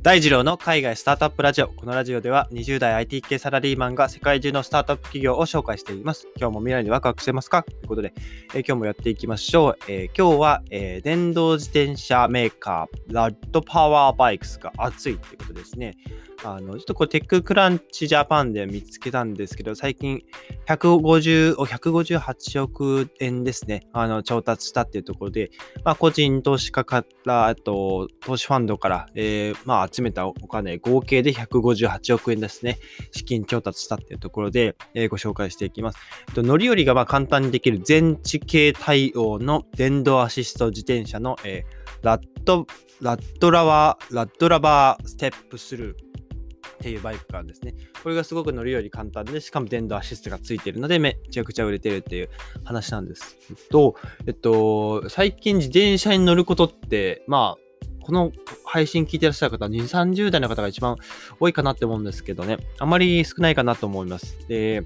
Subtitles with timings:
[0.00, 1.68] 大二郎の海外スタートアップラジオ。
[1.68, 6.28] このラジオでは20代 IT 系サラリーマンが世界中のスタートアップ企業を紹介しています。
[6.36, 7.64] 今日も未来にワクワクしてますか？
[7.64, 8.14] ということで、
[8.54, 9.78] えー今日もやっていきましょう。
[9.88, 15.96] えー今日は、えー電動自転車メーカー、ラッドパワーバイクスが熱いということですね。
[16.44, 20.22] あの、ちょっとこれテッククランチジャパンで見つけたんですけど、最近
[20.66, 23.86] 150、158億円ですね。
[23.92, 25.50] あの、調達したっていうところで、
[25.84, 32.78] まあ、個人投資家から、あと、投資ファンドから、えーまあ、集めたお金、合計で158億円ですね。
[33.12, 35.98] 資金調達したっていうところで、えーご紹介していきます。
[36.28, 42.66] えっと乗り降りがまあ簡単にできる全地形対応の電動アシスト自転車の、えーラッド、
[43.00, 46.07] ラッドラワー、ラッドラバーステップスルー。
[46.78, 47.74] っていうバイクがあるんですね。
[48.02, 52.30] これがすごく乗り降り簡単で、しかも電動アシストがついているので、めちゃくちゃ売れてるっていう
[52.64, 53.96] 話なんですけど、
[54.26, 57.68] えっと、最近自転車に乗ることって、まあ、
[58.00, 58.32] この
[58.64, 60.96] 配信聞いてらっしゃる方、2、30代の方が一番
[61.40, 64.38] 多いかなって思うんですけどね、あまり少ないかなと思います。
[64.48, 64.82] で、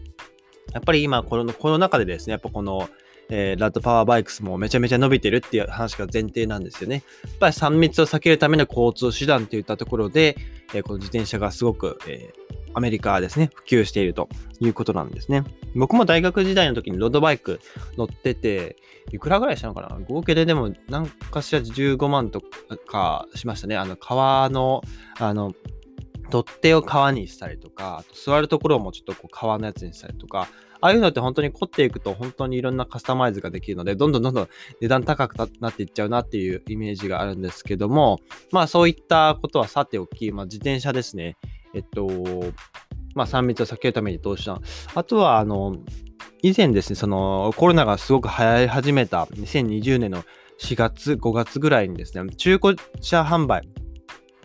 [0.72, 2.88] やっぱり今、この、この中でですね、やっぱこの、
[3.30, 7.02] えーラッドパワーバイクスもめちゃめちゃ伸びてるっていう話が前提なんですよね。
[7.24, 10.36] やっぱり3密を避けるための交通手段っていったところで、
[10.74, 12.42] えーこの自転車がすごく、えー
[12.74, 15.44] アメリカですね、普及しているということなんですね。
[15.74, 17.60] 僕も大学時代の時にロードバイク
[17.98, 18.76] 乗ってて、
[19.12, 19.98] いくらぐらいしたのかな？
[20.08, 22.40] 合計ででも何かしら15万と
[22.86, 23.76] かしましたね。
[23.76, 24.80] あの、川の、
[25.18, 25.52] あの、
[26.30, 30.48] 取っ手を川にしたりとか、あと座るところもちょっとこう川のやつにしたりとか、
[30.82, 34.48] ああいうのって本当に凝っていくと本当にいろんなカスタマイズができるので、どんどんどんどん
[34.80, 38.18] 値段高くなっていっちゃうなっていうイメージがあるんですけども、
[38.50, 41.36] まあそういったことはさておき、まあ自転車ですね。
[41.72, 42.08] えっと、
[43.14, 44.60] まあ3密を避けるために投資した。
[44.94, 45.76] あとは、あの、
[46.42, 50.24] 以前ですね、そのコロナがすごく流行り始めた2020年の
[50.58, 53.68] 4月、5月ぐらいにですね、中古車販売、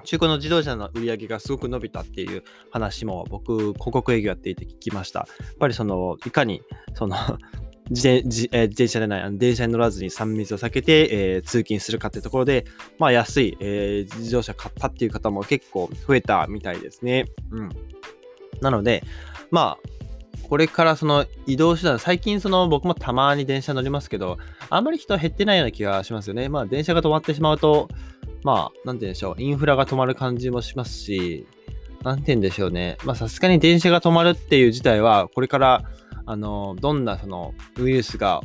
[0.08, 5.20] 中古の自動車の売り上げがすごく伸びたっていう話も僕、広告営業やっていて聞きました。
[5.20, 6.62] やっぱりその、いかに、
[6.94, 7.16] その、
[7.90, 12.66] 自転自えー自転車でない、あの電車に乗らずに3密を避けて、えー通勤するかってところで、
[13.00, 17.26] まあ安い、えー自動車買ったっていう方も結構増えたみたいですね。
[17.52, 17.70] うん。
[18.62, 19.04] なので、
[19.52, 19.90] まあ、
[20.50, 24.38] これからその移動手段、最近その僕もたまに電車乗りますけど、
[24.70, 26.48] あんまり人減ってないような気がしますよね。
[26.48, 27.90] まあ電車が止まってしまうと、
[28.48, 31.46] まあ、なんて言うんでしょう、インフラが止まる感じもしますし、
[32.02, 32.98] なんて言うんでしょうね。
[33.04, 35.84] まあさすがに電車が止まるっていう事態は、これから、
[36.26, 38.40] あの、どんなそのウイルスが、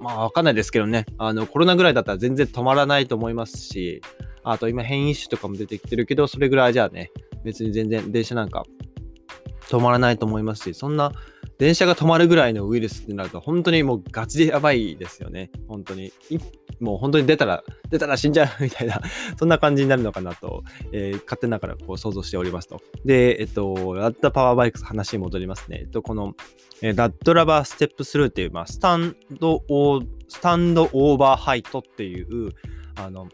[0.00, 4.02] まあわかんないですけどね、あの、コロナぐらいだったら全然止まらないと思いますし、
[4.42, 7.10] あと今変異種とかも出てきてるけど、それぐらいじゃあね、
[7.42, 8.64] 別に全然電車なんか
[9.70, 11.12] 止まらないと思いますし、そんな
[11.58, 15.50] 電車が止まるぐらいのウイルスってなると、本当にもうガチでやばいですよね。
[15.68, 16.12] 本当に。
[16.28, 16.38] い
[16.80, 19.00] もう本当に出たら、出たら死んじゃうみたいな、
[19.38, 20.62] そんな感じになるのかなと、
[20.92, 22.80] えー勝手ながらこう想像しておりますと。
[23.04, 25.80] で、えっと、ラッドパワーバイクス話に戻りますね。
[25.82, 26.34] えっと、この、
[26.82, 32.50] えーラッドラバーステップスルーっていう、まあ、スタンドオー、スタンドオーバーハイトっていう、
[32.96, 33.28] あの、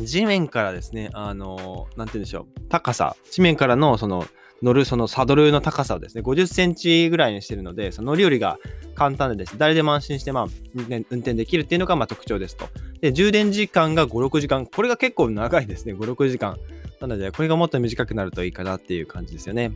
[0.00, 4.26] 地面からですね、あの、なんて言うんでしょう、高さ、地面からのその、
[4.62, 8.58] 乗るそのサドルの高さをですね、50センチぐらいにしてるので、その乗り降りが
[8.96, 12.68] 簡単でです、誰でも安心して、まあ、運転できるっていうのがま特徴ですと。
[13.00, 14.66] で、充電時間が5、6時間。
[14.66, 16.58] これが結構長いですね、5、6時間。
[17.00, 19.72] なので、これがもっと短くなるといいかなっていう感じですよね。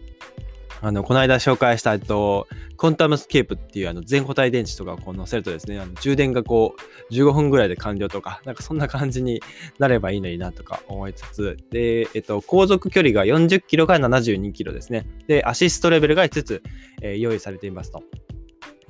[0.82, 6.74] あの、この間紹介した、えっと、コンタムスケープっていうあの全固体電池とかをこう載せるとですね、あの充電がこ
[7.10, 9.42] う15分ぐらいで完了とか、なんかそんな感じに
[9.78, 15.06] なればいいのになとか思いつつ、で、えっと、航続距離が40キロから72キロですね。
[15.26, 16.62] で、アシストレベルが5つ、
[17.02, 18.02] えー用意されていますと。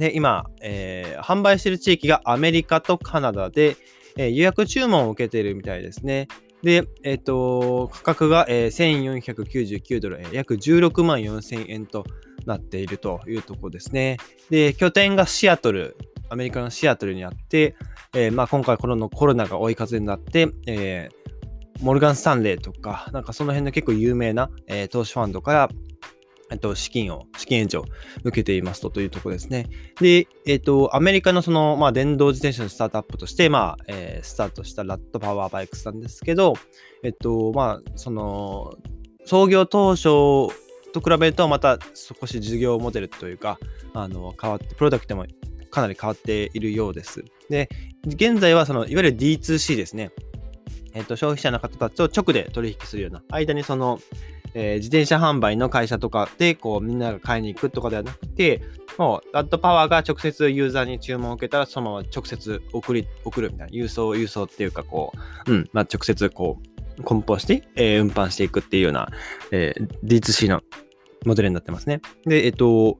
[0.00, 3.76] で、今、えー販売している地域がアメリカとカナダで、
[4.16, 6.26] えー予約注文を受けているみたいですね。
[6.62, 12.04] で、えっ、と、価格が、えー1499ドル、えー約16万4000円と
[12.46, 14.16] なっているというところですね。
[14.48, 15.98] で、拠点がシアトル、
[16.30, 17.76] アメリカのシアトルにあって、
[18.14, 21.20] えーまあ、今回このコロナが追い風になって、えー
[21.82, 25.68] モルガン・スタンレーとか、なんかその辺の結構有名な、えー投資ファンドから、
[26.50, 27.84] えっと、資金を、資金援助を
[28.24, 29.68] 受けていますとというところですね。
[30.00, 36.54] で、えっと、アメリカのその、まあ、電動自転車のスタートアップとして、まあ、えースタートしたラッドパワーバイクスなんですけど、
[37.02, 38.74] えっと、まあ、その、
[39.24, 40.04] 創業当初
[40.92, 43.58] と比べると、また少し事業モデルというか、
[43.94, 45.26] あの、変わって、プロダクトも
[45.70, 47.24] かなり変わっているようです。
[47.48, 47.68] で、
[48.06, 50.10] 現在はその、いわゆる D2C ですね。
[50.92, 54.00] えっと、消費者の方たちと直で取引するような、間にその、
[54.54, 58.62] えー自転車販売の会社とかで、こう、みんなが買いに行くとかではなくて、
[58.98, 65.12] もう、ラッドパワーが直接ユーザーに注文を受けたら、そのまま直接送り、送るみたいな、郵送、郵送っていうか、こ
[65.46, 66.58] う、うん、まあ、直接、こ
[66.98, 69.08] う、梱包して、えー、運搬していくっていうような、
[69.52, 70.62] えー、D2C の
[71.24, 72.00] モデルになってますね。
[72.24, 72.98] で、えっと、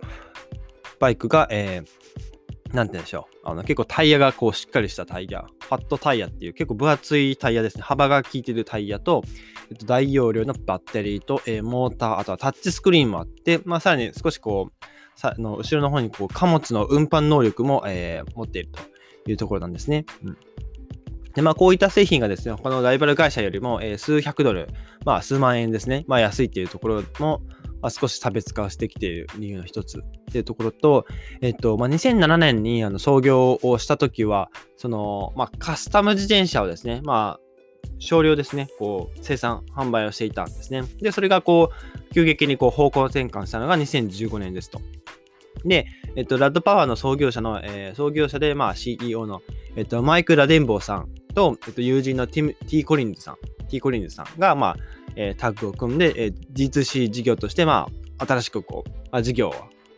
[0.99, 3.49] バイクが、えー、なんて言うんでしょう。
[3.49, 7.85] あの結構タイヤがこうしっかりしたタイヤ、ファットタイヤっていう結構分厚いタイヤですね。
[7.85, 9.23] 幅が効いてるタイヤと、
[9.71, 14.85] えっと、大容量のバッテリーと、えー、モーター、あとはタッチスクリーンもあって、まあ、さらに少しこう、
[15.15, 18.81] さの後ろの方にこう貨物の運搬能力も、えー、持っていると
[19.31, 20.07] いうところなんですね。
[20.25, 20.37] うん
[21.35, 24.67] で、まあ、こういった製品がですね、他のライバル会社よりも、えー、数百ドル、
[25.05, 27.41] まあ、数万円ですね、まあ、安いっていうところも、
[27.89, 31.07] あ、少し差別化してきている理由の一つっていうところと、
[31.41, 37.41] えっと、まあ、2007年にあの創業をしたときは、その、まあ、カスタム自転車をですね、まあ、
[37.99, 40.83] 少量ですね、こう、生産、販売をしていたんですね。
[41.01, 44.81] で、それがこう、急激にこう方向転換したのが2015年ですと。
[45.65, 45.87] で、
[46.17, 49.43] えっと、 Rad Power の創業者の、えー、創業者で、まあ、CEO の、
[49.77, 53.37] えっと、マイク・ラデンボーさんと、えっと、友人のティ・ティー・コリンズさん、
[53.69, 54.77] ティー・コリンズさんが、まあ、
[55.17, 59.55] えー、タッグを組んで、えー、D2C 事業として、まあ、新しくこう、あ、事業を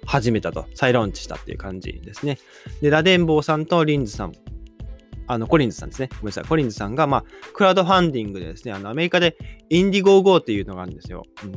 [0.06, 2.38] 始めたと、再ローンチしたっていう感じですね。
[2.80, 4.32] で、ラデンボーさんとリンズさん、
[5.26, 6.08] あの、コリンズさんですね。
[6.10, 6.44] ごめんなさい。
[6.44, 7.24] コリンズさんが、まあ、
[7.54, 9.36] クラウドファンディングでですね、あの、アメリカで
[9.70, 11.24] Indiegogo っていうのがあるんですよ。
[11.44, 11.52] うん。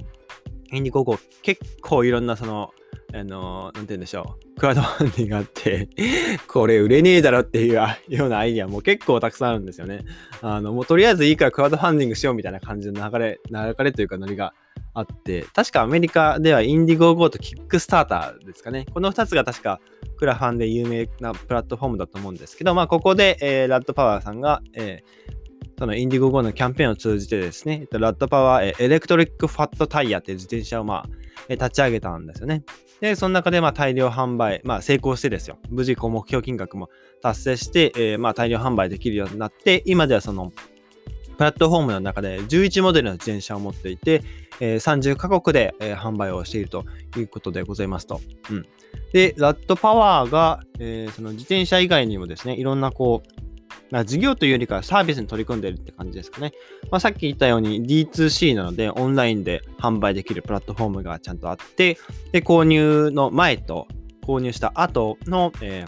[0.75, 2.71] Indiegogo、結構いろんなその、
[3.15, 4.59] あの、なんて言うんでしょう。
[4.59, 5.87] クラウドファンディングがあって
[6.47, 10.01] これ売れねえだろっていうようなアイディアも結構たくさんあるんですよね。
[10.41, 14.53] あの、もうとりあえずいいからクラウドファンディングしようみたいな感じの流れ、流れというかノリが
[14.93, 18.85] あって、確かアメリカでは Indiegogo と Kickstarter ですかね。
[18.93, 19.79] この2つが確か
[20.17, 25.45] クラファンで有名なプラットフォームだと思うんですけど、まあここで、えー、 Rad Power さんが、えー
[25.77, 31.09] そのインディゴゴのキャンペーンを通じてですね、ラッドパワーエレクトリックファットタイヤっていう自転車をまあ
[31.49, 32.63] 立ち上げたんですよね。
[33.01, 35.57] で、その中でまあ大量販売、まあ成功してですよ。
[35.69, 36.89] 無事こう目標金額も
[37.21, 40.51] 達成して、えー、まあ大量販売できるようになって、今ではその
[41.37, 44.23] プラットフォームの中で11モデルの自転車を持っていて、
[44.59, 46.85] えー、30カ国で、えー、販売をしていると
[47.17, 48.21] いうことでございますと。
[48.49, 48.65] うん。
[49.11, 53.44] で、ラッドパワーが、えー、その自転車以外にもですね、いろんなこう、
[53.91, 56.53] まあ、事業というよりかはサービスに取り組んでいるって感じですかね。
[56.91, 61.97] まあ、さっき言ったように D2C なのでオンラインで販売できるプラットフォームがちゃんとあって、
[62.31, 63.87] で、購入の前と
[64.25, 65.85] 購入した後の、え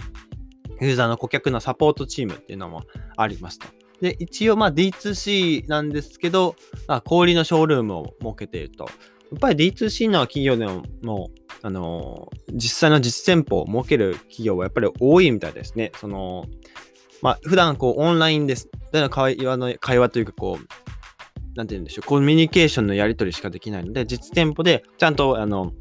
[0.80, 2.84] ー、ユーザーの顧客のサポートチームっていうのも
[3.16, 3.68] ありますと。
[4.02, 6.56] で、一応まあ D2C なんですけど、
[6.88, 8.86] あ小売りのショールームを設けていると。
[8.86, 8.90] や
[9.36, 15.92] っぱり D2C の企業でも、もう、あのー、実際の実店舗を設ける企業はやっぱり多いみたいですね。
[16.00, 16.46] その、
[17.22, 18.70] まあ、普段こうオンラインです。
[18.92, 25.74] での会話の会話というかこう、なんて言うんでしょう、コミュニケーションのやり取りしかできないので、実店舗でちゃんとあの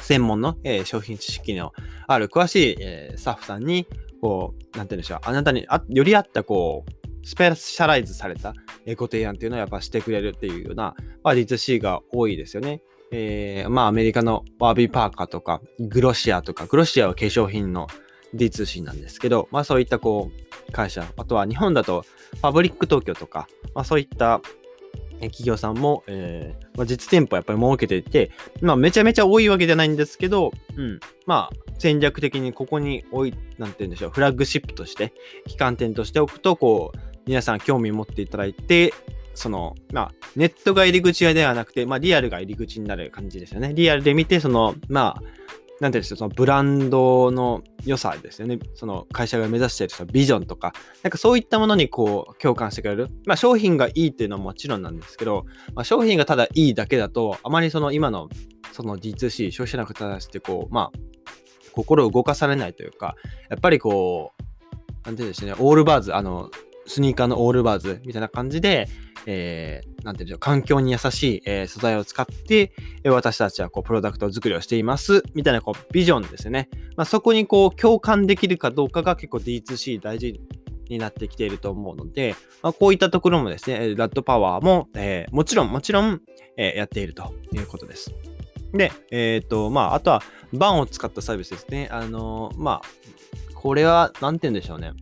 [0.00, 1.72] 専門の、えー、商品知識の
[2.06, 3.86] ある詳しい、えー、スタッフさんに、
[4.20, 8.54] こう、なんて言うんでしょう、あなたにあより合ったこう、スペシャライズされた
[8.96, 12.80] ご提案っていうのをやっぱしてくれるっていうような、まあ、D2C が多いですよね。
[13.10, 17.86] えー、まあアメリカのワービーパーカーとか、グロシアとか、グロシアは化粧品の
[18.34, 22.04] D2C なんですけど、まあそういったこう会社、あとは日本だと
[22.42, 24.40] パブリック東京とか、まあそういった
[25.20, 28.30] 企業さんも、えーまあ、実店舗やっぱり設けていて、
[28.60, 35.12] まあめちゃめちゃ多いわけじゃないんですけど、うん、まあ戦略的にここに置い、なんて言うんでしょう、フラッグシップとして、
[35.46, 38.92] 旗艦店としておくと、こう、皆さん興味持っていただいて、
[39.34, 43.72] その、まあ、ネットが入り口ではなくて、まあ、リアルが入り口になる感じですよね。
[43.72, 45.22] リアルで見て、その、まあ、
[45.80, 48.58] なんていうんですか、そのブランドの良さですよね。
[48.74, 53.08] その会社が目指しているそのビジョンとか、なんかそういったものにこう共感してくれる。
[53.26, 55.44] まあ商品がいいっていうのはもちろんなんですけど、
[55.74, 58.28] まあ、商品がただいいだけだと、あまりその今の
[58.72, 60.98] その D2C、消費者の方たちってこう、まあ、
[61.72, 63.14] 心を動かされないというか、
[63.48, 66.50] やっぱりこう、なんていうんですね、オールバーズ、あの、
[66.86, 68.88] スニーカーのオールバーズみたいな感じで、
[69.30, 72.72] えー、なんていうんでしょう、環境に優しい、えー、素材を使って、
[73.04, 76.70] え、私たちはこう、プロダクト作りをしています、みたいなこう、ビジョンですね。
[76.96, 80.40] まあ、そこにこう、共感できるかどうかが結構 D2C 大事
[80.88, 86.22] になってきていると思うので、まあ、こういったところもですね、ラッドパワーも、えー、もちろん、もちろん、
[86.56, 88.14] え、やっているということです。
[88.72, 90.22] で、えっ、ー、と、まあ、あとは、
[90.54, 91.88] バンを使ったサービスですね。
[91.90, 94.92] あのー、まあ、これは、なんて言うんでしょうね。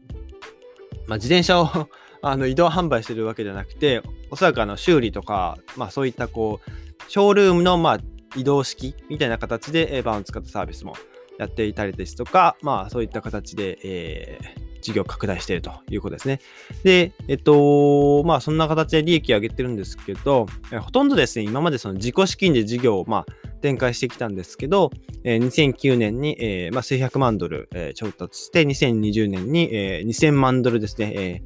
[1.07, 1.69] まあ、自転車を
[2.23, 7.99] あの移動販売してるわけじゃなくて、おそらくあの修理とか、まあそういったこう、ショールームのまあ
[8.37, 10.95] 移動式みたいな形でバーを使ったサービスも
[11.39, 16.41] やっていたりですとか、まあそういった形で、えー、事業拡大しているということですね。
[16.83, 23.27] で、えっと、まあそんな形で利益を上げてるんですけど、えほとんどですね、今までその自己資金で事業をまあ
[23.61, 24.91] 展開してきたんですけど、
[25.25, 31.43] えー、2009年に、えーまあ、数百万ドル、えー、調達して、2020年に、えー、2000万ドルですね、え、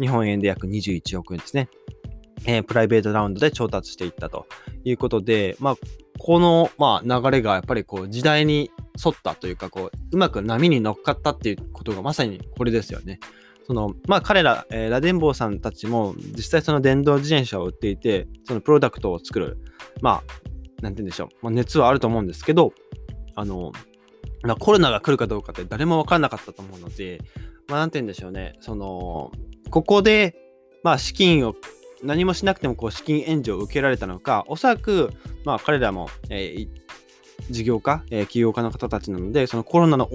[0.00, 1.68] 日本円で約21億円ですね。
[2.46, 4.46] えー、プライベートラウンドで調達していったと
[4.84, 5.76] いうことで、まあ、
[6.18, 8.70] この、まあ、流れがやっぱりこう時代に
[9.04, 13.18] 沿ったというかこううまく波に乗っかったっていうことがまさにこれですよね。
[13.66, 19.58] そのまあ彼ら、えー、ラデンボーさんたちも実際その電動自転車を売っていてそのプロダクトを作る
[20.02, 22.74] まあなんて言うんでしょう、まあ、熱はあると思うんですけど
[23.34, 23.72] あの
[24.42, 27.22] まあコロナが来るかどうかって誰も分からなかったと思うので、
[27.68, 29.32] まあ、なんて言うんでしょうねその
[29.70, 30.36] ここで
[30.82, 31.54] まあ資金を
[32.04, 35.10] 何もしなくてもこう資金援助を受けられたのかおそらく
[35.44, 36.68] まあ彼らも、えー、
[37.50, 40.10] 事業家、えー、起業家の方たちなのでそのコロナの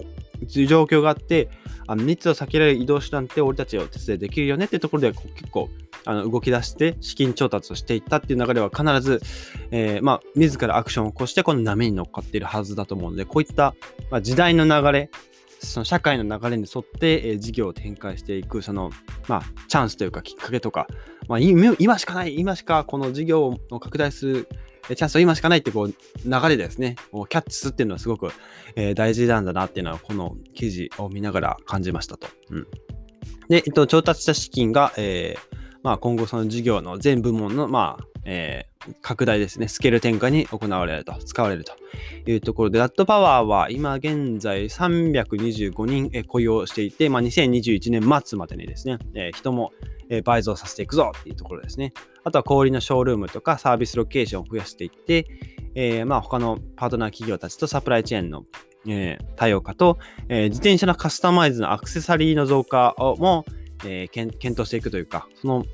[0.45, 1.49] 状況があって
[1.87, 5.69] あの密を避けられる移動手段って俺たちを手伝いできるよねっていうところで結構
[6.05, 9.21] あの動き出して資金調達をしていったっていう流れは必ず、
[9.71, 13.75] えー、まあ、自らアクションを起こしてこの波に乗っかっているはずだと思うのでこういった、
[14.09, 15.09] まあ、時代の流れ
[15.59, 18.91] その社会の流れに沿って、え、事業を展開していくその、
[19.27, 20.87] まあ、チャンスというかきっかけとか、
[21.27, 24.47] まあ、今しかない今しかこの事業を拡大する
[24.87, 25.93] チャンスは今しかないってこう
[26.25, 28.31] 流れですね、をキャッチするっていうのはすごく、
[28.75, 32.27] え、大事なんだなっていうのは、この記事を見ながら感じましたと。
[32.49, 32.67] うん、
[33.49, 38.68] で、えっと、調達した資金が、えーまあ、今後その事業の全部門の、まあえ、
[39.01, 41.73] 拡大ですね、スケール転換に行われると、使われると
[42.29, 49.73] いうところで、ラットパワーは今現在325人雇用していて、まあ、2021年末までにですね、人も
[50.23, 51.93] 倍増させていくぞっていうところですね。
[52.23, 55.25] あとは小売のショールームとかサービスロケーションを増やしていって、
[55.75, 58.43] えー、まあ他のパートナー企業たちとサプライチェーンの、
[58.87, 59.97] えー、多様化と、
[60.29, 63.45] えー、自転車のカスタマイズのアクセサリーの増加をも、
[63.85, 65.65] えー、検討していくというか、その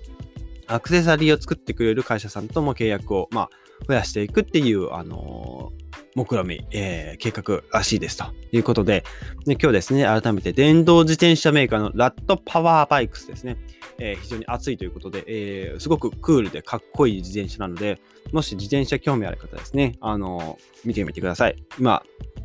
[0.67, 3.49] アクセサリーを作ってくれる会社さんとも契約を、まあ、
[3.87, 9.03] 増やしていくっていう、あのー目論み、えー、計画らしいですということで
[9.45, 13.57] で、今日ですね、改めて電動自転車メーカーのラットパワーバイクスですね、
[13.99, 17.99] えー、非常に熱いということで、えー、すごくクールでかっこいい自転車なので、
[18.31, 21.55] もし自転車興味ある方ですね、あの見てみてください。
[21.77, 22.01] 今、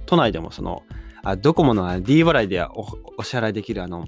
[0.06, 0.82] 都内でもその、
[1.22, 4.04] あドコモの D 払いでお支払いできるあの、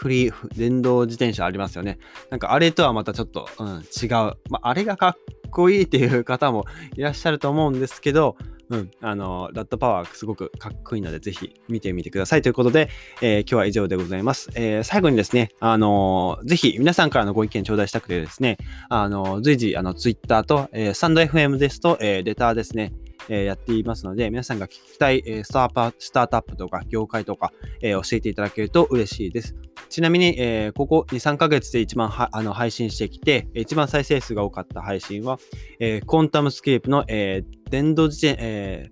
[0.00, 1.98] フリー、電動自転車ありますよね。
[2.30, 4.08] なんかあれとはまたちょっと、うん、違う。
[4.48, 5.16] まあ、あれがかっ
[5.50, 6.64] こいいっていう方も
[6.96, 8.34] いらっしゃると思うんですけど、
[8.70, 12.88] うん、あの、ラットパワーすごくかっこいいので、ぜひ見てみてくださいということで、
[13.20, 14.48] えー、今日は以上でございます。
[14.54, 18.56] えー、最後にですね、あのー、ぜひ皆さんからのご意見頂戴したくてですね、
[18.88, 22.94] あの随時、あの、ツイッターと、えー、スタンド FM ですと、えー、レターですね、
[23.28, 29.56] え、やっていますので、皆さんが聞きたい、え、スタースタートアップとか業界とか、え、教えていただけると嬉しいです。
[29.88, 35.38] ちなみに、え、ここ2、3ヶ月で一番あの配信してきて、一番再生数が多かった配信は、
[35.78, 38.90] えー、 QuantumScape の、え、電動自転、え、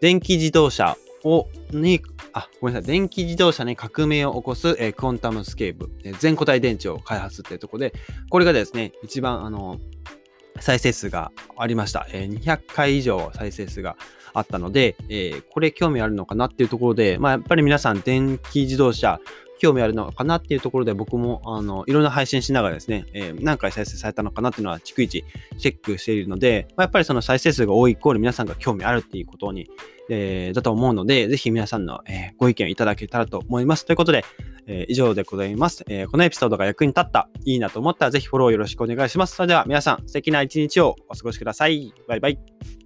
[0.00, 2.00] 電気自動車をに、
[2.32, 7.94] あ、ごめんなさい、電気自動車に革命を起こす、えー、 QuantumScape、えー、全固体電池を開発っていうところで、
[8.30, 9.78] これがですね、一番、あの、
[10.60, 12.06] 再生数がありました。
[12.12, 13.96] えー、200回以上再生数が
[14.34, 19.20] あったので、えー、これ興味あるのかなっていうところで、まあ、やっぱり皆さん電気自動車
[19.58, 25.24] 興味あるのかなっていうところで僕もあのいろんな配信しながらですね、えー、何回再生されたのかなっていうのは逐一
[25.58, 29.68] チェックしているので、まあ、やっぱりその再生数が多いイコール皆さんが興味あるっていうことに、
[30.08, 33.84] えー、だと思うので、ぜひ皆さんの、えー、ご意見いただけたらと思います。
[33.84, 34.24] ということで、
[34.70, 39.34] え以上でございます、えこのエピソードが役に立った、いいなと思ったらぜひフォローよろしくお願いします。
[39.34, 41.92] それでは皆さん素敵な一日をお過ごしください。
[42.06, 42.77] バイバイ。